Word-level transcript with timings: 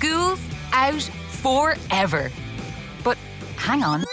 School's 0.00 0.40
out 0.72 1.02
forever. 1.42 2.30
But 3.04 3.18
hang 3.56 3.82
on. 3.82 4.04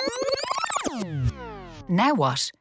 Now 1.87 2.13
what? 2.13 2.51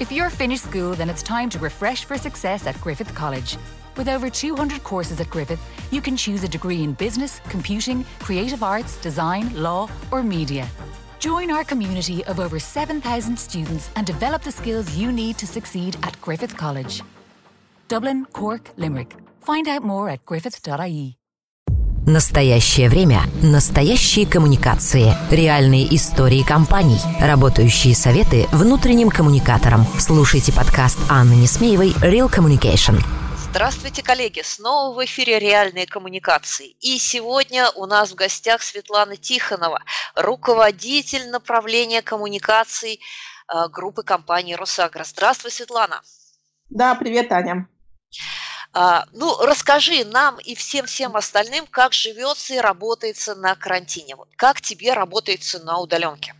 If 0.00 0.10
you're 0.10 0.30
finished 0.30 0.64
school, 0.64 0.94
then 0.94 1.10
it's 1.10 1.22
time 1.22 1.50
to 1.50 1.58
refresh 1.58 2.06
for 2.06 2.16
success 2.16 2.66
at 2.66 2.80
Griffith 2.80 3.14
College. 3.14 3.58
With 3.98 4.08
over 4.08 4.30
200 4.30 4.82
courses 4.82 5.20
at 5.20 5.28
Griffith, 5.28 5.60
you 5.92 6.00
can 6.00 6.16
choose 6.16 6.42
a 6.42 6.48
degree 6.48 6.82
in 6.82 6.94
business, 6.94 7.40
computing, 7.50 8.06
creative 8.18 8.62
arts, 8.62 8.96
design, 9.02 9.54
law, 9.54 9.90
or 10.10 10.22
media. 10.22 10.66
Join 11.18 11.50
our 11.50 11.64
community 11.64 12.24
of 12.24 12.40
over 12.40 12.58
7,000 12.58 13.38
students 13.38 13.90
and 13.96 14.06
develop 14.06 14.40
the 14.40 14.52
skills 14.52 14.96
you 14.96 15.12
need 15.12 15.36
to 15.36 15.46
succeed 15.46 15.98
at 16.02 16.18
Griffith 16.22 16.56
College. 16.56 17.02
Dublin, 17.88 18.24
Cork, 18.32 18.70
Limerick. 18.78 19.14
Find 19.42 19.68
out 19.68 19.82
more 19.82 20.08
at 20.08 20.24
griffith.ie. 20.24 21.18
Настоящее 22.06 22.90
время. 22.90 23.22
Настоящие 23.42 24.26
коммуникации. 24.26 25.14
Реальные 25.30 25.96
истории 25.96 26.42
компаний. 26.42 26.98
Работающие 27.18 27.94
советы 27.94 28.46
внутренним 28.52 29.08
коммуникаторам. 29.08 29.86
Слушайте 29.98 30.52
подкаст 30.52 30.98
Анны 31.08 31.32
Несмеевой 31.32 31.92
«Real 32.02 32.30
Communication». 32.30 32.98
Здравствуйте, 33.48 34.02
коллеги! 34.02 34.42
Снова 34.44 34.94
в 34.94 35.02
эфире 35.06 35.38
«Реальные 35.38 35.86
коммуникации». 35.86 36.76
И 36.82 36.98
сегодня 36.98 37.70
у 37.70 37.86
нас 37.86 38.10
в 38.10 38.16
гостях 38.16 38.62
Светлана 38.62 39.16
Тихонова, 39.16 39.80
руководитель 40.14 41.30
направления 41.30 42.02
коммуникаций 42.02 43.00
э, 43.48 43.68
группы 43.70 44.02
компании 44.02 44.52
«Росагро». 44.52 45.04
Здравствуй, 45.04 45.52
Светлана! 45.52 46.02
Да, 46.68 46.96
привет, 46.96 47.32
Аня. 47.32 47.66
А, 48.76 49.04
ну, 49.12 49.36
расскажи 49.40 50.04
нам 50.04 50.36
и 50.44 50.56
всем-всем 50.56 51.14
остальным, 51.14 51.64
как 51.70 51.92
живется 51.92 52.54
и 52.54 52.58
работается 52.58 53.36
на 53.36 53.54
карантине. 53.54 54.16
Как 54.36 54.60
тебе 54.60 54.94
работается 54.94 55.64
на 55.64 55.78
удаленке? 55.78 56.34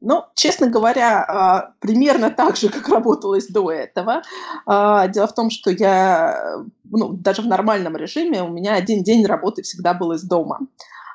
Ну, 0.00 0.24
честно 0.36 0.68
говоря, 0.68 1.24
а, 1.24 1.72
примерно 1.80 2.30
так 2.30 2.56
же, 2.56 2.68
как 2.68 2.88
работалось 2.88 3.48
до 3.48 3.72
этого. 3.72 4.22
А, 4.66 5.08
дело 5.08 5.26
в 5.26 5.34
том, 5.34 5.50
что 5.50 5.70
я, 5.70 6.58
ну, 6.84 7.08
даже 7.08 7.42
в 7.42 7.46
нормальном 7.46 7.96
режиме 7.96 8.44
у 8.44 8.48
меня 8.48 8.74
один 8.74 9.02
день 9.02 9.26
работы 9.26 9.62
всегда 9.62 9.94
был 9.94 10.12
из 10.12 10.22
дома. 10.22 10.60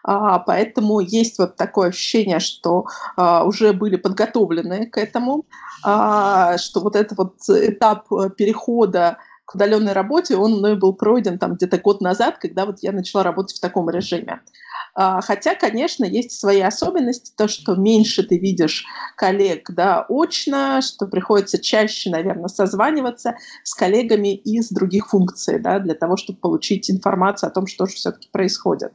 Поэтому 0.04 1.00
есть 1.00 1.38
вот 1.38 1.58
такое 1.58 1.90
ощущение, 1.90 2.40
что 2.40 2.88
уже 3.16 3.72
были 3.72 3.98
подготовлены 3.98 4.88
к 4.88 4.98
этому, 4.98 5.46
что 5.82 6.80
вот 6.82 6.96
этот 6.96 7.16
вот 7.20 7.36
этап 7.48 8.08
перехода 8.36 9.20
к 9.52 9.56
удаленной 9.56 9.92
работе, 9.92 10.38
он 10.38 10.54
мной 10.54 10.78
был 10.78 10.94
пройден 10.94 11.38
там 11.38 11.56
где-то 11.56 11.78
год 11.78 12.00
назад, 12.00 12.38
когда 12.38 12.66
вот 12.66 12.78
я 12.82 12.94
начала 12.94 13.22
работать 13.22 13.58
в 13.58 13.60
таком 13.60 13.90
режиме. 13.90 14.40
А, 14.94 15.20
хотя, 15.22 15.56
конечно, 15.56 16.06
есть 16.06 16.32
свои 16.32 16.62
особенности, 16.62 17.34
то, 17.36 17.50
что 17.50 17.76
меньше 17.76 18.24
ты 18.24 18.38
видишь 18.38 18.86
коллег 19.18 19.70
да, 19.72 20.06
очно, 20.08 20.82
что 20.82 21.06
приходится 21.06 21.62
чаще, 21.62 22.10
наверное, 22.10 22.48
созваниваться 22.48 23.36
с 23.64 23.74
коллегами 23.74 24.36
из 24.36 24.70
других 24.70 25.10
функций, 25.10 25.60
да, 25.60 25.80
для 25.80 25.96
того, 25.96 26.16
чтобы 26.16 26.40
получить 26.40 26.90
информацию 26.90 27.48
о 27.50 27.52
том, 27.52 27.68
что 27.68 27.86
же 27.88 27.96
все-таки 27.96 28.30
происходит. 28.32 28.94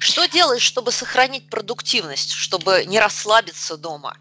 Что 0.00 0.26
делаешь, 0.26 0.62
чтобы 0.62 0.90
сохранить 0.90 1.48
продуктивность, 1.48 2.32
чтобы 2.32 2.84
не 2.86 2.98
расслабиться 2.98 3.76
дома? 3.76 4.16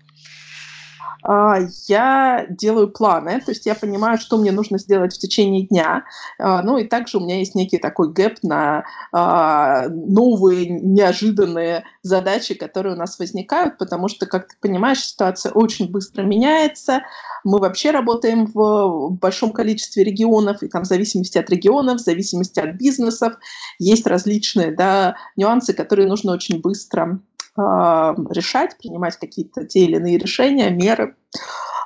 А, 1.22 1.60
я 1.88 2.46
делаю 2.50 2.90
планы, 2.90 3.40
то 3.42 3.52
есть 3.52 3.66
я 3.66 3.76
понимаю, 3.76 4.18
что 4.18 4.38
мне 4.38 4.52
нужно 4.52 4.78
сделать 4.78 5.14
в 5.14 5.20
течение 5.20 5.68
дня. 5.68 6.06
А, 6.40 6.62
ну 6.62 6.78
и 6.78 6.88
также 6.88 7.18
у 7.18 7.22
меня 7.22 7.40
есть 7.40 7.56
некий 7.56 7.78
такой 7.78 8.12
гэп 8.12 8.40
на 8.44 8.84
а, 9.12 9.88
новые 9.90 10.68
неожиданные 10.68 11.84
задачи, 12.02 12.54
которые 12.56 12.96
у 12.96 12.98
нас 12.98 13.20
возникают, 13.20 13.78
потому 13.78 14.08
что, 14.08 14.26
как 14.26 14.48
ты 14.48 14.56
понимаешь, 14.60 15.04
ситуация 15.04 15.52
очень 15.52 15.90
быстро 15.90 16.24
меняется. 16.24 17.04
Мы 17.44 17.60
вообще 17.60 17.92
работаем 17.92 18.46
в 18.46 19.10
большом 19.12 19.52
количестве 19.52 20.04
регионов, 20.04 20.64
и 20.64 20.68
там 20.68 20.84
в 20.84 20.88
зависимости 20.88 21.38
от 21.38 21.50
регионов, 21.50 22.00
в 22.00 22.04
зависимости 22.04 22.60
от 22.60 22.76
бизнесов, 22.76 23.34
есть 23.80 24.08
различные 24.08 24.72
да, 24.72 25.16
нюансы, 25.36 25.74
которые 25.74 26.08
нужно 26.08 26.34
очень 26.34 26.60
быстро 26.62 27.20
решать, 27.56 28.78
принимать 28.78 29.18
какие-то 29.18 29.66
те 29.66 29.82
или 29.82 29.98
иные 29.98 30.18
решения, 30.18 30.70
меры. 30.70 31.16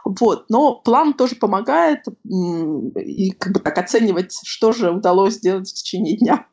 Вот. 0.05 0.49
Но 0.49 0.75
план 0.75 1.13
тоже 1.13 1.35
помогает 1.35 2.05
и 2.25 3.31
как 3.31 3.53
бы 3.53 3.59
так 3.59 3.77
оценивать, 3.77 4.37
что 4.45 4.71
же 4.71 4.91
удалось 4.91 5.35
сделать 5.35 5.69
в 5.69 5.73
течение 5.73 6.17
дня. 6.17 6.47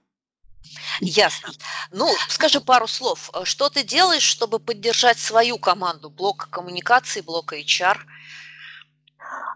Ясно. 1.01 1.51
Ну, 1.93 2.09
скажи 2.29 2.61
пару 2.61 2.87
слов. 2.87 3.31
Что 3.45 3.69
ты 3.69 3.85
делаешь, 3.85 4.23
чтобы 4.23 4.59
поддержать 4.59 5.19
свою 5.19 5.59
команду 5.59 6.11
блока 6.11 6.49
коммуникации, 6.51 7.21
блока 7.21 7.57
HR? 7.57 7.99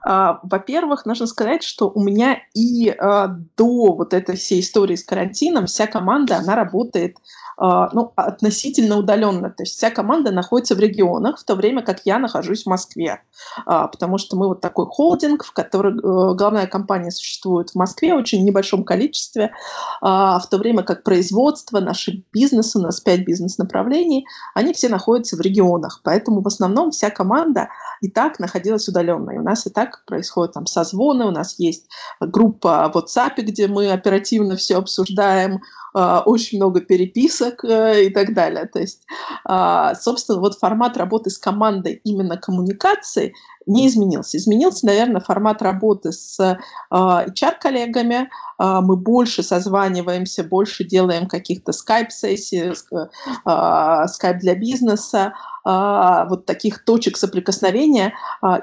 А, 0.04 0.40
во-первых, 0.42 1.06
нужно 1.06 1.26
сказать, 1.26 1.62
что 1.62 1.90
у 1.90 2.02
меня 2.02 2.40
и 2.54 2.88
а, 2.88 3.28
до 3.56 3.94
вот 3.94 4.14
этой 4.14 4.36
всей 4.36 4.60
истории 4.60 4.96
с 4.96 5.04
карантином 5.04 5.66
вся 5.66 5.86
команда, 5.86 6.36
она 6.36 6.54
работает 6.54 7.16
а, 7.16 7.22
ну, 7.60 8.12
относительно 8.14 8.96
удаленно. 8.96 9.50
То 9.50 9.64
есть 9.64 9.76
вся 9.76 9.90
команда 9.90 10.30
находится 10.30 10.74
в 10.74 10.78
регионах, 10.78 11.38
в 11.38 11.44
то 11.44 11.56
время 11.56 11.82
как 11.82 12.00
я 12.04 12.18
нахожусь 12.18 12.62
в 12.62 12.66
Москве. 12.68 13.22
А, 13.66 13.88
потому 13.88 14.18
что 14.18 14.36
мы 14.36 14.48
вот 14.48 14.60
такой 14.60 14.86
холдинг, 14.86 15.44
в 15.44 15.52
котором 15.52 15.98
э, 15.98 16.34
главная 16.34 16.66
компания 16.66 17.10
существует 17.10 17.70
в 17.70 17.74
Москве 17.74 18.14
в 18.14 18.18
очень 18.18 18.44
небольшом 18.44 18.84
количестве, 18.84 19.52
а, 20.00 20.38
в 20.38 20.48
то 20.48 20.58
время 20.58 20.82
как 20.82 21.02
производство, 21.02 21.80
наши 21.80 22.24
бизнесы, 22.32 22.78
у 22.78 22.82
нас 22.82 23.00
пять 23.00 23.24
бизнес-направлений, 23.24 24.26
они 24.54 24.72
все 24.72 24.88
находятся 24.88 25.36
в 25.36 25.40
регионах. 25.40 26.00
Поэтому 26.04 26.42
в 26.42 26.46
основном 26.46 26.90
вся 26.90 27.10
команда 27.10 27.68
и 28.00 28.10
так 28.10 28.38
находилась 28.38 28.88
удаленно. 28.88 29.30
И 29.30 29.38
у 29.38 29.42
нас 29.42 29.66
и 29.66 29.70
так 29.70 30.04
происходят 30.06 30.54
там 30.54 30.66
созвоны, 30.66 31.26
у 31.26 31.30
нас 31.30 31.58
есть 31.58 31.88
группа 32.20 32.90
в 32.92 32.96
WhatsApp, 32.96 33.42
где 33.42 33.68
мы 33.68 33.90
оперативно 33.90 34.56
все 34.56 34.76
обсуждаем, 34.76 35.60
а, 35.94 36.22
очень 36.24 36.58
много 36.58 36.80
переписок 36.80 37.64
э, 37.64 38.06
и 38.06 38.10
так 38.10 38.34
далее. 38.34 38.66
То 38.66 38.78
есть, 38.78 39.02
а, 39.44 39.94
собственно, 39.94 40.38
вот 40.38 40.58
формат 40.58 40.96
работы 40.96 41.30
с 41.30 41.38
командой 41.38 42.00
именно 42.04 42.36
коммуникации 42.36 43.34
не 43.68 43.86
изменился. 43.86 44.36
Изменился, 44.38 44.86
наверное, 44.86 45.20
формат 45.20 45.62
работы 45.62 46.12
с 46.12 46.58
HR-коллегами. 46.90 48.30
А, 48.58 48.80
мы 48.80 48.96
больше 48.96 49.42
созваниваемся, 49.42 50.42
больше 50.42 50.84
делаем 50.84 51.28
каких-то 51.28 51.72
скайп-сессий, 51.72 52.74
скайп 52.74 54.38
для 54.38 54.54
бизнеса, 54.54 55.34
вот 55.64 56.46
таких 56.46 56.84
точек 56.84 57.16
соприкосновения, 57.18 58.14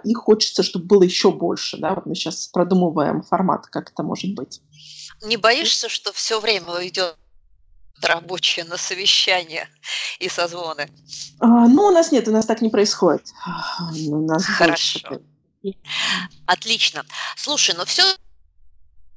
их 0.03 0.17
хочется, 0.17 0.63
чтобы 0.63 0.85
было 0.85 1.03
еще 1.03 1.31
больше. 1.31 1.77
Да? 1.77 1.93
Вот 1.93 2.05
мы 2.07 2.15
сейчас 2.15 2.47
продумываем 2.47 3.21
формат, 3.21 3.67
как 3.67 3.91
это 3.91 4.01
может 4.01 4.33
быть. 4.33 4.61
Не 5.23 5.37
боишься, 5.37 5.87
что 5.87 6.11
все 6.11 6.39
время 6.39 6.73
уйдет 6.73 7.15
рабочие 8.01 8.65
на 8.65 8.77
совещания 8.77 9.67
и 10.19 10.29
созвоны? 10.29 10.89
А, 11.39 11.67
ну, 11.67 11.83
у 11.83 11.91
нас 11.91 12.11
нет, 12.11 12.27
у 12.27 12.31
нас 12.31 12.45
так 12.45 12.61
не 12.61 12.69
происходит. 12.69 13.27
У 14.07 14.21
нас 14.21 14.45
Хорошо. 14.45 14.99
Больше... 15.09 15.77
Отлично. 16.45 17.03
Слушай, 17.35 17.75
но 17.75 17.85
все 17.85 18.03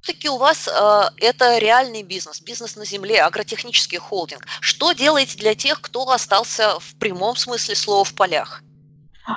все-таки 0.00 0.31
у 0.31 0.38
вас 0.38 0.69
э, 0.69 1.00
это 1.19 1.59
реальный 1.59 2.03
бизнес, 2.03 2.41
бизнес 2.41 2.77
на 2.77 2.87
земле, 2.87 3.21
агротехнический 3.21 3.99
холдинг. 3.99 4.47
Что 4.61 4.93
делаете 4.93 5.37
для 5.37 5.55
тех, 5.55 5.83
кто 5.83 6.09
остался 6.09 6.78
в 6.81 6.94
прямом 6.99 7.37
смысле 7.37 7.75
слова 7.75 8.05
в 8.05 8.15
полях? 8.15 8.62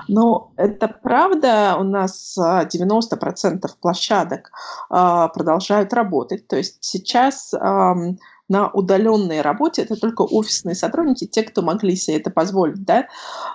Ну, 0.07 0.53
это 0.55 0.87
правда, 0.87 1.75
у 1.77 1.83
нас 1.83 2.37
90% 2.37 3.67
площадок 3.81 4.51
э, 4.89 5.27
продолжают 5.33 5.91
работать. 5.93 6.47
То 6.47 6.55
есть 6.55 6.77
сейчас 6.79 7.53
э, 7.53 7.57
на 8.51 8.67
удаленной 8.67 9.39
работе 9.39 9.81
это 9.83 9.95
только 9.95 10.23
офисные 10.23 10.75
сотрудники, 10.75 11.25
те, 11.25 11.43
кто 11.43 11.61
могли 11.61 11.95
себе 11.95 12.17
это 12.17 12.29
позволить, 12.29 12.83
да, 12.83 13.07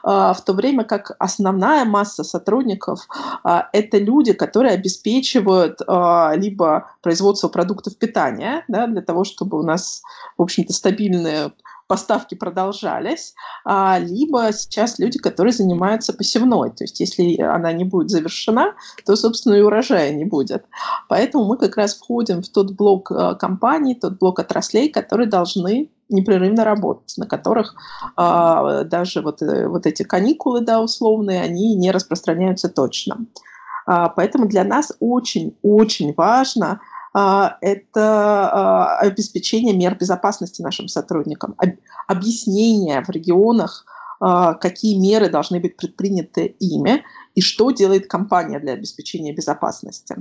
а, 0.03 0.33
в 0.33 0.43
то 0.43 0.55
время 0.55 0.85
как 0.85 1.15
основная 1.19 1.85
масса 1.85 2.25
сотрудников 2.25 3.07
а, 3.45 3.69
это 3.75 3.99
люди, 3.99 4.33
которые 4.33 4.73
обеспечивают 4.73 5.81
а, 5.87 6.33
либо 6.35 6.91
производство 7.03 7.49
продуктов 7.49 7.99
питания, 7.99 8.65
да, 8.69 8.87
для 8.87 9.03
того, 9.03 9.25
чтобы 9.25 9.59
у 9.59 9.63
нас, 9.63 10.03
в 10.39 10.43
общем-то, 10.43 10.73
стабильные 10.73 11.53
поставки 11.87 12.35
продолжались, 12.35 13.35
а, 13.65 13.99
либо 13.99 14.53
сейчас 14.53 14.99
люди, 14.99 15.19
которые 15.19 15.53
занимаются 15.53 16.13
посевной. 16.13 16.71
То 16.71 16.85
есть 16.85 17.01
если 17.01 17.41
она 17.41 17.73
не 17.73 17.85
будет 17.85 18.11
завершена, 18.11 18.75
то, 19.05 19.17
собственно, 19.17 19.55
и 19.55 19.61
урожая 19.61 20.13
не 20.13 20.25
будет. 20.25 20.65
Поэтому 21.09 21.45
мы 21.45 21.57
как 21.57 21.77
раз 21.77 21.95
входим 21.95 22.43
в 22.43 22.49
тот 22.49 22.73
блок 22.73 23.11
а, 23.11 23.35
компаний, 23.35 23.95
тот 23.95 24.19
блок 24.19 24.39
отраслей, 24.39 24.89
которые 24.89 25.29
должны 25.29 25.91
непрерывно 26.09 26.65
работать, 26.65 27.15
на 27.17 27.27
которых 27.27 27.75
а, 28.17 28.85
даже 28.85 29.23
вот, 29.23 29.43
э, 29.43 29.67
вот 29.67 29.87
эти 29.87 30.05
каникулы, 30.05 30.61
да, 30.61 30.81
условные, 30.81 31.43
они 31.43 31.75
не 31.75 31.91
распространяются 31.91 32.69
точно. 32.69 33.27
А, 33.87 34.09
поэтому 34.09 34.47
для 34.47 34.65
нас 34.65 34.93
очень-очень 35.01 36.15
важно 36.15 36.81
это 37.19 38.51
а, 38.53 38.99
обеспечение 38.99 39.75
мер 39.75 39.97
безопасности 39.97 40.61
нашим 40.61 40.89
сотрудникам, 40.89 41.57
объяснение 42.07 43.03
в 43.03 43.09
регионах, 43.09 43.87
какие 44.19 44.99
меры 44.99 45.29
должны 45.29 45.61
быть 45.61 45.77
предприняты 45.77 46.47
ими 46.59 47.05
и 47.35 47.41
что 47.41 47.71
делает 47.71 48.07
компания 48.07 48.59
для 48.59 48.73
обеспечения 48.73 49.35
безопасности. 49.35 50.17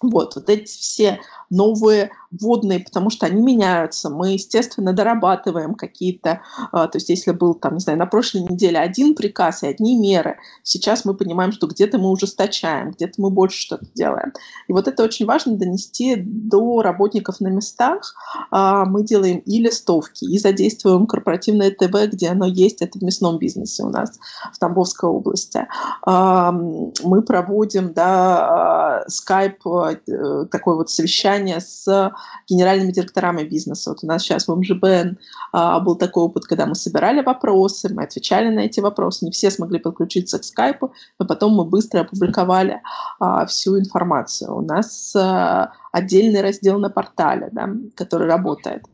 Вот, 0.00 0.36
вот 0.36 0.48
эти 0.48 0.66
все 0.66 1.20
новые 1.50 2.10
вводные, 2.30 2.80
потому 2.80 3.10
что 3.10 3.26
они 3.26 3.40
меняются. 3.40 4.10
Мы, 4.10 4.32
естественно, 4.32 4.92
дорабатываем 4.92 5.74
какие-то, 5.74 6.42
а, 6.72 6.86
то 6.86 6.98
есть 6.98 7.08
если 7.08 7.32
был 7.32 7.54
там, 7.54 7.74
не 7.74 7.80
знаю, 7.80 7.98
на 7.98 8.06
прошлой 8.06 8.42
неделе 8.42 8.78
один 8.78 9.14
приказ 9.14 9.62
и 9.62 9.66
одни 9.66 9.96
меры, 9.96 10.36
сейчас 10.62 11.04
мы 11.04 11.14
понимаем, 11.14 11.52
что 11.52 11.66
где-то 11.66 11.98
мы 11.98 12.10
ужесточаем, 12.10 12.90
где-то 12.90 13.14
мы 13.20 13.30
больше 13.30 13.60
что-то 13.60 13.86
делаем. 13.94 14.32
И 14.68 14.72
вот 14.72 14.88
это 14.88 15.02
очень 15.02 15.26
важно 15.26 15.56
донести 15.56 16.16
до 16.16 16.82
работников 16.82 17.40
на 17.40 17.48
местах. 17.48 18.14
А, 18.50 18.84
мы 18.84 19.04
делаем 19.04 19.38
и 19.38 19.60
листовки, 19.60 20.24
и 20.24 20.38
задействуем 20.38 21.06
корпоративное 21.06 21.70
ТВ, 21.70 22.12
где 22.12 22.28
оно 22.28 22.46
есть, 22.46 22.82
это 22.82 22.98
в 22.98 23.02
мясном 23.02 23.38
бизнесе 23.38 23.84
у 23.84 23.88
нас 23.88 24.18
в 24.52 24.58
Тамбовской 24.58 25.08
области. 25.08 25.66
А, 26.02 26.52
мы 26.52 27.22
проводим, 27.22 27.94
да, 27.94 29.04
скайп, 29.08 29.66
э, 29.66 29.87
такое 29.96 30.76
вот 30.76 30.90
совещание 30.90 31.60
с 31.60 32.12
генеральными 32.48 32.92
директорами 32.92 33.44
бизнеса. 33.44 33.90
Вот 33.90 34.00
у 34.02 34.06
нас 34.06 34.22
сейчас 34.22 34.48
в 34.48 34.54
МЖБН 34.54 35.18
а, 35.52 35.80
был 35.80 35.96
такой 35.96 36.24
опыт, 36.24 36.44
когда 36.44 36.66
мы 36.66 36.74
собирали 36.74 37.22
вопросы, 37.22 37.92
мы 37.92 38.04
отвечали 38.04 38.48
на 38.48 38.60
эти 38.60 38.80
вопросы. 38.80 39.24
Не 39.24 39.30
все 39.30 39.50
смогли 39.50 39.78
подключиться 39.78 40.38
к 40.38 40.44
скайпу, 40.44 40.92
но 41.18 41.26
потом 41.26 41.54
мы 41.54 41.64
быстро 41.64 42.00
опубликовали 42.00 42.80
а, 43.20 43.46
всю 43.46 43.78
информацию. 43.78 44.54
У 44.54 44.62
нас 44.62 45.14
а, 45.16 45.72
отдельный 45.92 46.42
раздел 46.42 46.78
на 46.78 46.90
портале, 46.90 47.48
да, 47.52 47.68
который 47.94 48.28
работает. 48.28 48.84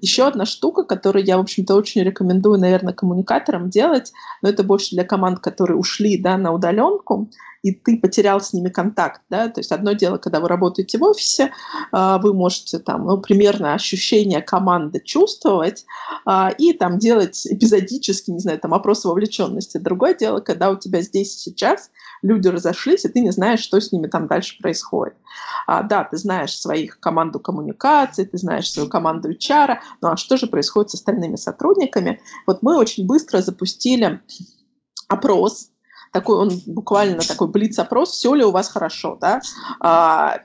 Еще 0.00 0.26
одна 0.26 0.44
штука, 0.44 0.82
которую 0.82 1.24
я, 1.24 1.38
в 1.38 1.40
общем-то, 1.40 1.74
очень 1.74 2.02
рекомендую, 2.02 2.58
наверное, 2.58 2.92
коммуникаторам 2.92 3.70
делать, 3.70 4.12
но 4.42 4.48
это 4.48 4.62
больше 4.62 4.94
для 4.94 5.04
команд, 5.04 5.40
которые 5.40 5.76
ушли 5.76 6.18
да, 6.18 6.36
на 6.36 6.52
удаленку, 6.52 7.30
и 7.66 7.72
ты 7.72 7.98
потерял 7.98 8.40
с 8.40 8.52
ними 8.52 8.68
контакт. 8.68 9.22
Да? 9.28 9.48
То 9.48 9.60
есть 9.60 9.72
одно 9.72 9.92
дело, 9.92 10.18
когда 10.18 10.38
вы 10.38 10.48
работаете 10.48 10.98
в 10.98 11.02
офисе, 11.02 11.52
а, 11.90 12.18
вы 12.18 12.32
можете 12.32 12.78
там, 12.78 13.06
ну, 13.06 13.18
примерно 13.18 13.74
ощущение 13.74 14.40
команды 14.40 15.00
чувствовать 15.00 15.84
а, 16.24 16.50
и 16.56 16.72
там 16.72 16.98
делать 16.98 17.44
эпизодически, 17.46 18.30
не 18.30 18.38
знаю, 18.38 18.60
там 18.60 18.72
опросы 18.72 19.08
вовлеченности. 19.08 19.78
Другое 19.78 20.14
дело, 20.14 20.40
когда 20.40 20.70
у 20.70 20.76
тебя 20.76 21.00
здесь 21.00 21.36
сейчас 21.36 21.90
люди 22.22 22.46
разошлись, 22.48 23.04
и 23.04 23.08
ты 23.08 23.20
не 23.20 23.30
знаешь, 23.30 23.60
что 23.60 23.80
с 23.80 23.90
ними 23.90 24.06
там 24.06 24.28
дальше 24.28 24.58
происходит. 24.60 25.16
А, 25.66 25.82
да, 25.82 26.04
ты 26.04 26.16
знаешь 26.16 26.56
своих 26.56 27.00
команду 27.00 27.40
коммуникации, 27.40 28.24
ты 28.24 28.38
знаешь 28.38 28.70
свою 28.70 28.88
команду 28.88 29.30
HR, 29.30 29.78
ну 30.00 30.08
а 30.08 30.16
что 30.16 30.36
же 30.36 30.46
происходит 30.46 30.90
с 30.90 30.94
остальными 30.94 31.36
сотрудниками? 31.36 32.20
Вот 32.46 32.62
мы 32.62 32.76
очень 32.76 33.06
быстро 33.06 33.40
запустили 33.40 34.20
опрос, 35.08 35.70
такой 36.12 36.38
он 36.38 36.50
буквально 36.66 37.18
такой 37.18 37.48
блиц-опрос, 37.48 38.12
все 38.12 38.34
ли 38.34 38.44
у 38.44 38.50
вас 38.50 38.68
хорошо, 38.68 39.18
да, 39.20 39.40
а, 39.80 40.38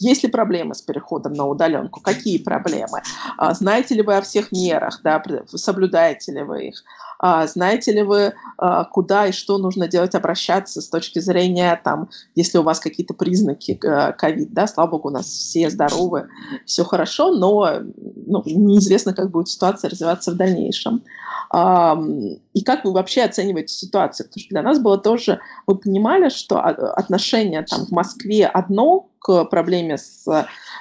есть 0.00 0.22
ли 0.22 0.30
проблемы 0.30 0.74
с 0.74 0.82
переходом 0.82 1.34
на 1.34 1.46
удаленку, 1.46 2.00
какие 2.00 2.38
проблемы, 2.38 3.02
а, 3.36 3.54
знаете 3.54 3.94
ли 3.94 4.02
вы 4.02 4.16
о 4.16 4.22
всех 4.22 4.50
мерах, 4.52 5.00
да, 5.02 5.22
соблюдаете 5.46 6.32
ли 6.32 6.42
вы 6.42 6.68
их, 6.68 6.82
знаете 7.20 7.92
ли 7.92 8.02
вы, 8.02 8.34
а, 8.58 8.84
куда 8.84 9.26
и 9.26 9.32
что 9.32 9.58
нужно 9.58 9.88
делать, 9.88 10.14
обращаться 10.14 10.80
с 10.80 10.88
точки 10.88 11.18
зрения, 11.18 11.80
там, 11.82 12.08
если 12.34 12.58
у 12.58 12.62
вас 12.62 12.78
какие-то 12.78 13.14
признаки 13.14 13.78
э, 13.82 14.12
ковид, 14.12 14.52
да, 14.52 14.66
слава 14.66 14.90
богу, 14.90 15.08
у 15.08 15.12
нас 15.12 15.26
все 15.26 15.68
здоровы, 15.68 16.28
все 16.64 16.84
хорошо, 16.84 17.32
но 17.32 17.80
ну, 18.26 18.42
неизвестно, 18.46 19.14
как 19.14 19.30
будет 19.30 19.48
ситуация 19.48 19.90
развиваться 19.90 20.32
в 20.32 20.36
дальнейшем. 20.36 21.02
И 21.50 22.62
как 22.62 22.84
вы 22.84 22.92
вообще 22.92 23.22
оцениваете 23.22 23.72
ситуацию? 23.72 24.26
Потому 24.26 24.40
что 24.42 24.50
для 24.50 24.62
нас 24.62 24.78
было 24.78 24.98
тоже, 24.98 25.40
мы 25.66 25.76
понимали, 25.76 26.28
что 26.28 26.60
отношение 26.60 27.62
там 27.62 27.86
в 27.86 27.90
Москве 27.90 28.46
одно 28.46 29.08
к 29.18 29.44
проблеме 29.44 29.96
с 29.96 30.26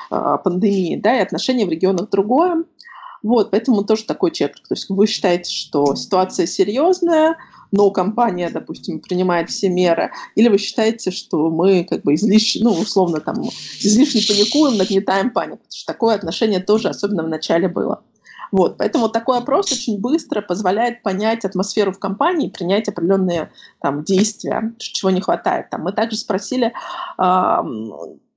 а, 0.09 0.37
пандемией, 0.37 0.99
да, 0.99 1.17
и 1.17 1.21
отношение 1.21 1.65
в 1.65 1.69
регионах 1.69 2.09
другое. 2.09 2.63
Вот, 3.27 3.51
поэтому 3.51 3.83
тоже 3.83 4.05
такой 4.05 4.31
чек. 4.31 4.55
То 4.55 4.73
есть 4.73 4.89
вы 4.89 5.05
считаете, 5.05 5.51
что 5.51 5.95
ситуация 5.95 6.47
серьезная, 6.47 7.35
но 7.73 7.91
компания, 7.91 8.49
допустим, 8.49 9.01
принимает 9.01 9.49
все 9.49 9.67
меры, 9.67 10.11
или 10.35 10.47
вы 10.47 10.57
считаете, 10.57 11.11
что 11.11 11.49
мы 11.49 11.83
как 11.83 12.03
бы 12.03 12.13
излишне, 12.13 12.63
ну, 12.63 12.71
условно, 12.71 13.19
там, 13.19 13.35
излишне 13.81 14.21
паникуем, 14.25 14.77
нагнетаем 14.77 15.31
панику, 15.31 15.57
потому 15.57 15.75
что 15.75 15.91
такое 15.91 16.15
отношение 16.15 16.61
тоже, 16.61 16.87
особенно 16.87 17.23
в 17.23 17.27
начале 17.27 17.67
было. 17.67 18.01
Вот, 18.53 18.77
поэтому 18.77 19.09
такой 19.09 19.39
опрос 19.39 19.73
очень 19.73 19.99
быстро 19.99 20.39
позволяет 20.39 21.03
понять 21.03 21.43
атмосферу 21.43 21.91
в 21.91 21.99
компании, 21.99 22.47
принять 22.47 22.87
определенные 22.87 23.51
там, 23.81 24.05
действия, 24.05 24.73
чего 24.77 25.09
не 25.09 25.19
хватает. 25.19 25.69
Там, 25.69 25.81
мы 25.81 25.91
также 25.91 26.15
спросили, 26.15 26.71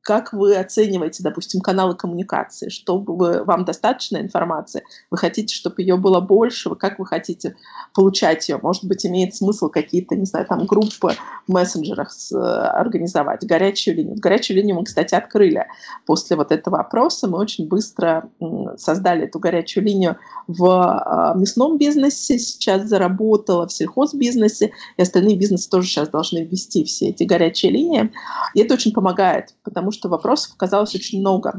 как 0.03 0.33
вы 0.33 0.57
оцениваете, 0.57 1.23
допустим, 1.23 1.61
каналы 1.61 1.95
коммуникации? 1.95 2.69
Чтобы 2.69 3.17
вы, 3.17 3.45
вам 3.45 3.65
достаточно 3.65 4.17
информации? 4.17 4.83
Вы 5.11 5.19
хотите, 5.19 5.55
чтобы 5.55 5.83
ее 5.83 5.97
было 5.97 6.21
больше? 6.21 6.75
Как 6.75 6.99
вы 6.99 7.07
хотите 7.07 7.57
получать 7.95 8.49
ее? 8.49 8.59
Может 8.63 8.85
быть, 8.85 9.05
имеет 9.05 9.35
смысл 9.35 9.69
какие-то, 9.69 10.17
не 10.17 10.25
знаю, 10.25 10.47
там 10.47 10.65
группы 10.67 11.15
в 11.47 11.53
мессенджерах 11.53 12.11
с, 12.13 12.33
организовать, 12.33 13.47
горячую 13.47 13.97
линию. 13.97 14.17
Горячую 14.19 14.57
линию 14.57 14.77
мы, 14.77 14.85
кстати, 14.85 15.15
открыли 15.15 15.67
после 16.07 16.37
вот 16.37 16.51
этого 16.51 16.81
опроса. 16.81 17.29
Мы 17.29 17.39
очень 17.39 17.69
быстро 17.69 18.31
создали 18.77 19.25
эту 19.25 19.39
горячую 19.39 19.85
линию 19.85 20.17
в 20.47 20.67
а, 20.67 21.35
мясном 21.35 21.79
бизнесе, 21.79 22.39
сейчас 22.39 22.85
заработала 22.85 23.67
в 23.67 23.73
сельхозбизнесе, 23.73 24.73
и 24.97 25.03
остальные 25.03 25.37
бизнесы 25.37 25.69
тоже 25.69 25.89
сейчас 25.89 26.09
должны 26.09 26.39
ввести 26.45 26.85
все 26.85 27.11
эти 27.11 27.25
горячие 27.25 27.73
линии. 27.73 28.11
И 28.55 28.61
это 28.61 28.75
очень 28.75 28.93
помогает, 28.93 29.55
потому 29.63 29.90
потому 29.91 29.99
что 29.99 30.09
вопросов 30.09 30.53
оказалось 30.55 30.95
очень 30.95 31.21
много. 31.21 31.55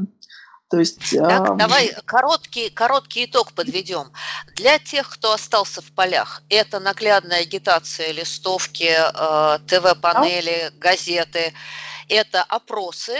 То 0.70 0.78
есть, 0.78 1.10
так, 1.10 1.50
э... 1.50 1.56
давай 1.56 1.92
короткий, 2.06 2.70
короткий 2.70 3.26
итог 3.26 3.52
подведем. 3.52 4.10
Для 4.56 4.78
тех, 4.78 5.10
кто 5.10 5.32
остался 5.32 5.82
в 5.82 5.92
полях, 5.92 6.42
это 6.48 6.80
наглядная 6.80 7.42
агитация, 7.42 8.10
листовки, 8.12 8.88
э, 8.88 9.58
ТВ-панели, 9.66 10.70
да. 10.70 10.78
газеты, 10.78 11.52
это 12.08 12.42
опросы, 12.42 13.12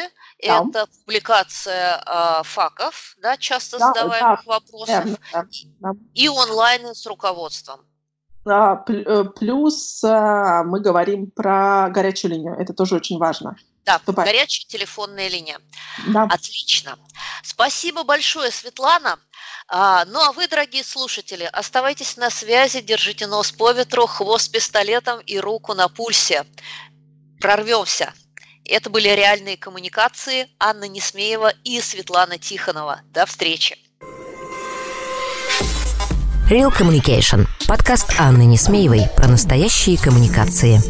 да. 0.42 0.64
это 0.64 0.86
публикация 0.86 2.02
э, 2.06 2.42
факов, 2.44 3.14
да, 3.20 3.36
часто 3.36 3.78
да, 3.78 3.88
задаваемых 3.88 4.44
да, 4.46 4.52
вопросов, 4.52 5.04
да, 5.32 5.44
да. 5.80 5.92
и 6.14 6.28
онлайн 6.28 6.94
с 6.94 7.04
руководством. 7.04 7.80
Плюс 8.44 10.02
э, 10.02 10.62
мы 10.64 10.80
говорим 10.80 11.30
про 11.30 11.88
горячую 11.90 12.32
линию, 12.32 12.56
это 12.58 12.72
тоже 12.72 12.96
очень 12.96 13.18
важно. 13.18 13.56
Да, 13.84 13.98
Ступай. 13.98 14.26
горячая 14.26 14.66
телефонная 14.66 15.28
линия. 15.28 15.58
Да. 16.08 16.24
Отлично. 16.24 16.98
Спасибо 17.42 18.04
большое, 18.04 18.50
Светлана. 18.50 19.18
А, 19.68 20.04
ну 20.06 20.20
а 20.20 20.32
вы, 20.32 20.48
дорогие 20.48 20.84
слушатели, 20.84 21.48
оставайтесь 21.52 22.16
на 22.16 22.30
связи, 22.30 22.80
держите 22.80 23.26
нос 23.26 23.52
по 23.52 23.72
ветру, 23.72 24.06
хвост 24.06 24.52
пистолетом 24.52 25.20
и 25.20 25.38
руку 25.38 25.74
на 25.74 25.88
пульсе. 25.88 26.44
Прорвемся. 27.40 28.12
Это 28.64 28.90
были 28.90 29.08
реальные 29.08 29.56
коммуникации 29.56 30.48
Анна 30.58 30.86
Несмеева 30.88 31.52
и 31.64 31.80
Светлана 31.80 32.38
Тихонова. 32.38 33.00
До 33.10 33.26
встречи. 33.26 33.78
Real 36.52 36.70
Communication. 36.70 37.46
Подкаст 37.66 38.12
Анны 38.18 38.44
Несмеевой 38.44 39.04
про 39.16 39.26
настоящие 39.26 39.96
коммуникации. 39.96 40.82